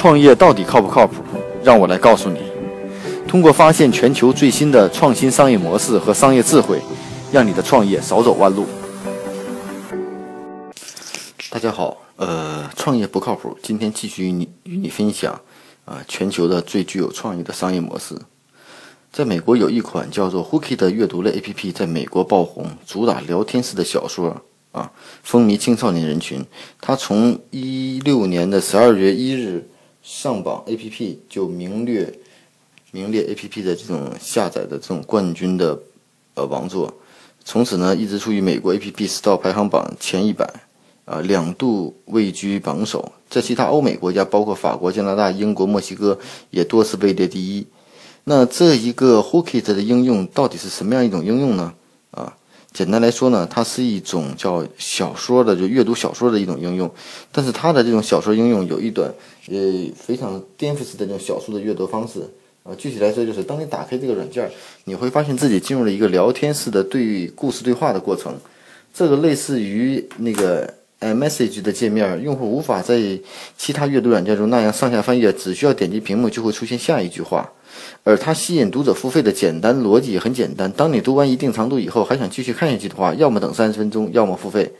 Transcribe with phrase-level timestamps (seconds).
[0.00, 1.22] 创业到底靠不靠谱？
[1.62, 2.40] 让我来告诉你。
[3.28, 6.80] 通过发现全球最新的创新商业模式和商业智慧，
[7.30, 8.64] 让你的创业少走弯路。
[11.50, 13.54] 大家好，呃，创业不靠谱。
[13.62, 15.38] 今天继续与你与你分享
[15.84, 18.14] 啊，全球的最具有创意的商业模式。
[19.12, 24.40] 在美国有一款叫做 Hooky 的阅读类 APP，在美国爆红，主打聊天式的小说
[24.72, 24.90] 啊，
[25.22, 26.42] 风靡青少年人群。
[26.80, 29.68] 它从一六年的十二月一日。
[30.02, 32.12] 上榜 A P P 就名列
[32.90, 35.78] 名列 A P P 的这种下载的这种冠军的
[36.34, 36.92] 呃王座，
[37.44, 40.44] 从此呢一直处于美国 A P P Store 排行榜前一百，
[41.04, 46.18] 啊两度位居榜首，在其他欧美国家，包括法国、加拿大、英国、墨西哥
[46.50, 47.66] 也多次位列第一。
[48.24, 51.74] 那这一个 Hookit 的应用到底是什么样一种应用呢？
[52.72, 56.88] 简单来说呢，它是一种叫小说的，就阅读小说的一种应用。
[57.32, 59.12] 但是它的这种小说应用有一段
[59.48, 59.56] 呃
[59.96, 62.20] 非常颠覆式的这种小说的阅读方式
[62.62, 62.72] 啊。
[62.78, 64.48] 具体来说，就是当你打开这个软件，
[64.84, 68.34] 你会发现自己进入了一个聊天式的对故事对话的过程。
[68.94, 73.18] 这个类似于那个 iMessage 的界面，用户无法在
[73.58, 77.50] 其他阅读软件中那样上下翻页，只需要点击屏幕就会出现下一句话。
[78.02, 80.70] 而它吸引读者付费的简单逻辑也很简单。
[80.72, 84.72] 当你读完一定长度以后，还想继续看下去的话，要么等三十分钟，要么付费。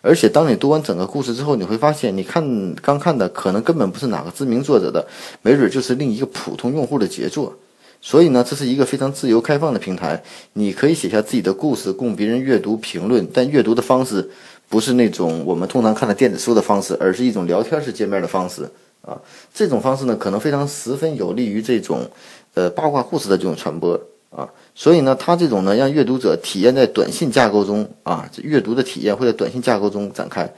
[0.00, 5.06] 而且当你读完整个故事之后，你会发现，你看刚看的可能根本不是哪个知名作者的，
[5.42, 7.56] 没准就是另一个普通用户的杰作。
[8.00, 10.20] 所以呢，这是一个非常自由开放的平台，
[10.54, 13.24] 你可以写下自己的故事供别人阅读评论。
[13.32, 14.28] 但阅读的方式
[14.72, 18.66] 不是那种我们通常看的电子书的方式，而是一种聊天式界面的方式。
[19.02, 19.20] 啊，
[19.52, 22.08] 这种方式呢，可能非常十分有利于这种，
[22.54, 24.48] 呃，八卦故事的这种传播啊。
[24.74, 30.50] 所以呢，它这种呢，让阅读者体验在短信架构中啊，阅读的体验会在短信架构中展开，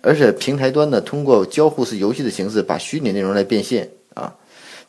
[0.00, 4.34] 而且平台端呢，通过交互式游戏的形式把虚拟内容来变现啊。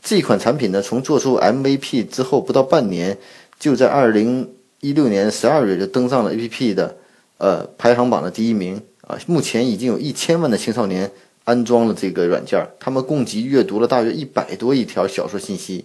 [0.01, 3.17] 这款产品呢，从做出 MVP 之后不到半年，
[3.59, 6.95] 就在二零一六年十二月就登上了 APP 的
[7.41, 9.17] 呃排行榜的第一名啊。
[9.25, 11.11] 目前已经有一千万的青少年。
[11.43, 15.83] 安装了这个软件，他们共计阅读了大约一百多亿条小说信息，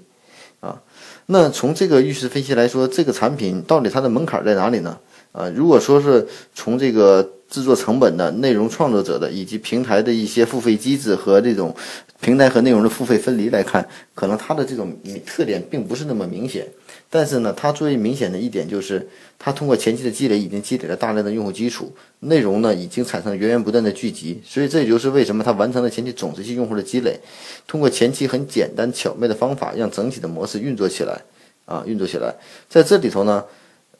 [0.60, 0.82] 啊，
[1.24, 4.98] 那从这个预示分析来说，这个产品到底它的门槛在哪里呢？
[5.32, 11.74] 啊，如果说是从这个制作成本的、内容创作者的以及平台的一些付费机制和这种
[12.20, 16.66] 平台和内容的付费分离来看，可能它的这种特点并不是那么明显。
[17.08, 19.06] 但是呢，它最明显的一点就是，
[19.38, 27.20] 它通过前期的积累，已经积累了大量的用户基础，内容呢已经产生了源源不断的聚集，所以这也就是为什么它完成了前期种子期用户的积累，
[27.66, 31.22] 通过前期很简单巧妙的方法，让整体的模式运作起来，
[31.64, 32.34] 啊，运作起来，
[32.68, 33.44] 在这里头呢。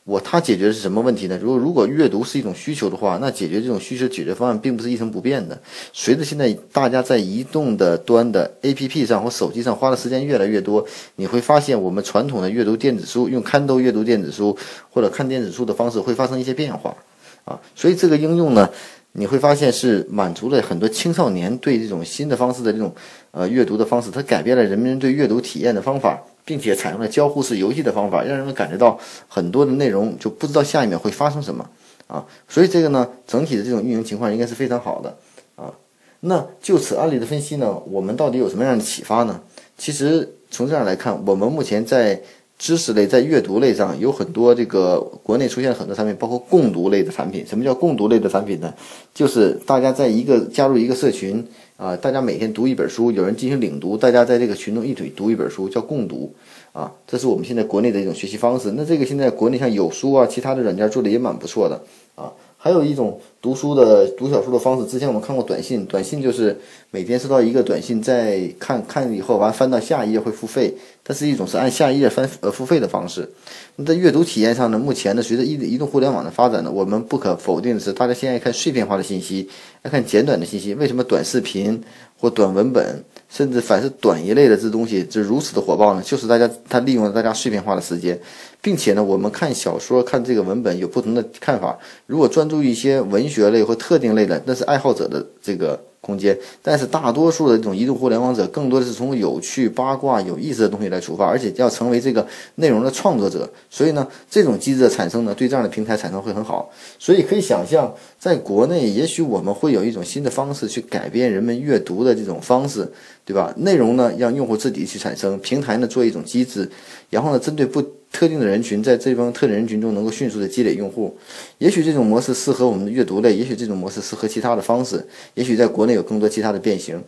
[0.07, 1.37] 我它解决的是什么问题呢？
[1.41, 5.59] 如果如果阅读是一种需求的话，那解决这种需求解决方案并不是一成不变的。
[5.91, 10.85] 随着现在大家在移动的端的 APP 上或手机上花的时间越来越多，
[11.17, 14.57] 你会发现我们传统的阅读电子书，用看豆阅读电子书
[14.89, 16.95] 或者看电子书的方式会发生一些变化
[17.43, 17.59] 啊。
[17.75, 18.69] 所以这个应用呢，
[19.11, 22.95] 你会发现是满足了很多青少年对这种新的方式的这种
[23.31, 26.23] 呃阅读的方式，它改变了人们对阅读体验的方法。
[26.47, 28.97] 并且采用了交互式游戏的方法，让人们感觉到
[29.27, 31.69] 很多的内容就不知道下一秒会发生什么
[32.07, 35.17] 啊，所以这个呢，整体的这种运营情况应该是非常好的
[35.57, 35.73] 啊。
[36.21, 39.41] 那就此案例的分析呢，我们到底有什么样的启发呢？
[39.77, 42.21] 其实从这样来看，我们目前在
[42.57, 47.45] 知识类、在阅读类上有很多这个国内出现很多产品，包括共读类的产品。
[47.45, 48.73] 什么叫共读类的产品呢？
[49.13, 51.45] 就是大家在一个加入一个社群。
[51.77, 56.33] 啊，大家每天读一本书，有人进行领读，大家在这个群中一起读一本书，叫共读。
[56.73, 58.73] 啊，这是我们现在国内的一种学习方式。
[58.75, 61.79] 那这个现在国内像有书啊，其他的软件做的也蛮不错的。
[62.15, 66.59] 啊，还有一种读书的读小说的方式，之前我们看过短信，短信就是
[66.89, 70.73] 每天收到一个短信，再看看以后完翻到下一页会付费，
[71.03, 73.29] 它是一种是按下一页翻呃付费的方式。
[73.75, 79.47] 那在阅读体验上呢，目前呢，随着移移动互联网的发展呢，我们不可否定的是，大家现在看碎片化的信息，
[79.83, 80.73] 爱看简短的信息。
[80.73, 81.81] 为什么短视频
[82.17, 83.03] 或短文本？
[83.29, 86.01] 甚至凡是短一类的这东西，这如此的火爆呢？
[86.01, 88.17] 就是大家他利用了大家碎片化的时间，
[88.61, 91.77] 并且呢，我们看小说看这个文本有不同的看法。
[92.05, 95.79] 如果专注一些文学类或特定类的，那是爱好者的这个。
[96.07, 102.25] 空间，但是大多数的这种移动互联网者，更多的是从有趣、八卦、有意思的东西来出发，而且要成为这个
[102.55, 103.47] 内容的创作者。
[103.69, 106.71] 所以呢，这种机制的产生呢，对这样的平台产生会很好。
[106.97, 112.89] 所以可以想象，在国内，也许我们会有一种新的方式去改变人们阅读的这种方式，
[113.25, 113.53] 对吧？
[113.57, 116.71] 内容呢，让用户自己去产生，平台呢，做一种机制，
[117.09, 117.83] 然后呢，针对不。
[118.11, 121.15] 特定的人群在这帮特定人群中能够迅速的积累用户，
[121.57, 125.05] 也许这种模式适合我们的阅读类，也许这种模式适合其他的方式，
[125.35, 127.01] 也许在国内有更多其他的变形。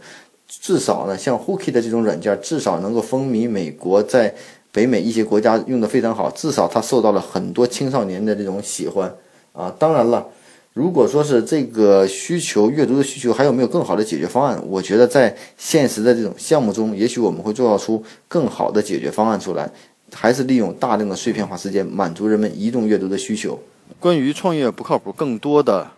[0.47, 4.33] 至少呢，像 Hooky 的这种软件，至少能够风靡美国，在
[4.71, 9.15] 北美一些国家用的非常好，至少它受到了很多青少年的这种喜欢
[9.53, 9.73] 啊。
[9.77, 10.27] 当然了，
[10.73, 14.59] 如果说是这个需求阅读的需求还有没有更好的解决方案？
[14.67, 19.71] 我觉得在现实的这种项目中，也许我们会做出更好的解决方案出来，
[20.13, 23.59] 还是利用大量的碎片化时间满足人们移动阅读的需求。
[23.99, 25.91] 关于创业不靠谱，更多的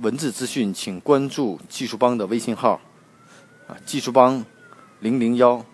[0.00, 2.80] 文字资讯，请关注技术帮的微信号。
[3.86, 4.44] 技术帮
[5.00, 5.64] 零零幺。